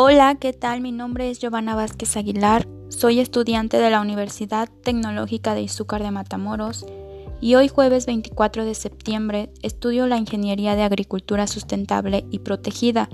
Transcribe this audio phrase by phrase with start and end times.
[0.00, 0.80] Hola, ¿qué tal?
[0.80, 6.12] Mi nombre es Giovanna Vázquez Aguilar, soy estudiante de la Universidad Tecnológica de Izúcar de
[6.12, 6.86] Matamoros
[7.40, 13.08] y hoy jueves 24 de septiembre estudio la Ingeniería de Agricultura Sustentable y Protegida,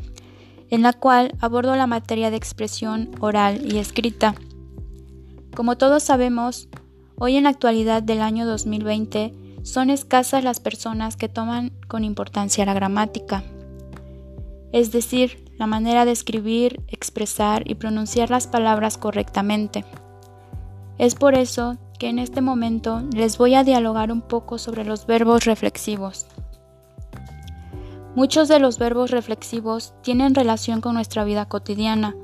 [0.68, 4.34] en la cual abordo la materia de expresión oral y escrita.
[5.56, 6.69] Como todos sabemos,
[7.16, 9.32] hoy en la actualidad del año 2020
[9.62, 13.42] son escasas las personas que toman con importancia la gramática,
[14.70, 19.84] es decir, la manera de escribir, expresar y pronunciar las palabras correctamente.
[20.98, 25.06] Es por eso que en este momento les voy a dialogar un poco sobre los
[25.06, 26.27] verbos reflexivos.
[28.14, 32.14] Muchos de los verbos reflexivos tienen relación con nuestra vida cotidiana.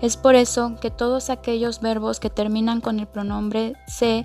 [0.00, 4.24] Es por eso que todos aquellos verbos que terminan con el pronombre se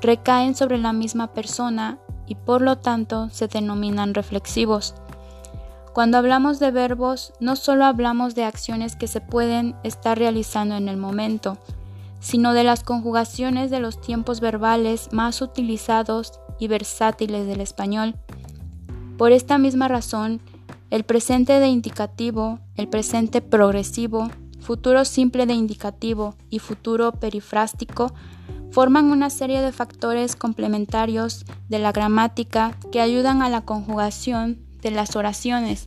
[0.00, 4.94] recaen sobre la misma persona y por lo tanto se denominan reflexivos.
[5.92, 10.88] Cuando hablamos de verbos, no solo hablamos de acciones que se pueden estar realizando en
[10.88, 11.58] el momento,
[12.20, 18.14] sino de las conjugaciones de los tiempos verbales más utilizados y versátiles del español.
[19.18, 20.40] Por esta misma razón,
[20.90, 28.12] el presente de indicativo, el presente progresivo, futuro simple de indicativo y futuro perifrástico
[28.70, 34.90] forman una serie de factores complementarios de la gramática que ayudan a la conjugación de
[34.90, 35.86] las oraciones,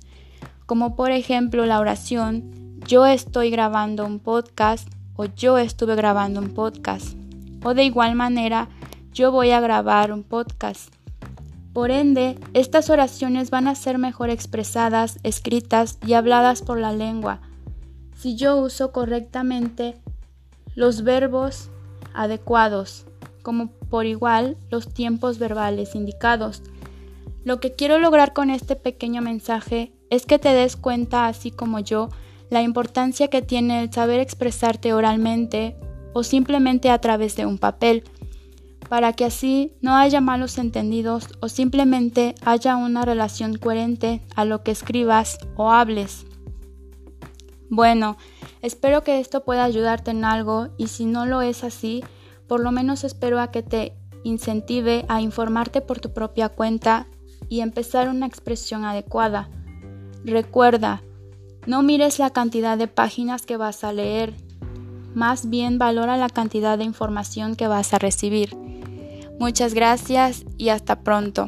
[0.66, 6.53] como por ejemplo la oración yo estoy grabando un podcast o yo estuve grabando un
[6.53, 7.16] podcast,
[7.63, 8.67] o de igual manera
[9.13, 10.94] yo voy a grabar un podcast.
[11.72, 17.41] Por ende, estas oraciones van a ser mejor expresadas, escritas y habladas por la lengua
[18.23, 19.97] si yo uso correctamente
[20.75, 21.69] los verbos
[22.13, 23.05] adecuados,
[23.41, 26.63] como por igual los tiempos verbales indicados.
[27.44, 31.80] Lo que quiero lograr con este pequeño mensaje es que te des cuenta, así como
[31.80, 32.09] yo,
[32.50, 35.75] la importancia que tiene el saber expresarte oralmente
[36.13, 38.03] o simplemente a través de un papel,
[38.88, 44.63] para que así no haya malos entendidos o simplemente haya una relación coherente a lo
[44.63, 46.25] que escribas o hables.
[47.69, 48.17] Bueno,
[48.62, 52.03] espero que esto pueda ayudarte en algo y si no lo es así,
[52.47, 57.07] por lo menos espero a que te incentive a informarte por tu propia cuenta
[57.53, 59.47] y empezar una expresión adecuada.
[60.25, 61.03] Recuerda,
[61.68, 64.34] no mires la cantidad de páginas que vas a leer,
[65.14, 68.58] más bien valora la cantidad de información que vas a recibir.
[69.40, 71.47] Muchas gracias y hasta pronto.